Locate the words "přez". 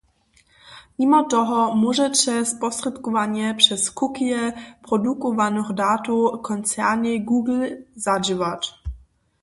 3.61-3.81